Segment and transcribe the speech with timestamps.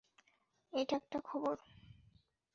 [0.73, 1.55] এটা একটা খবর।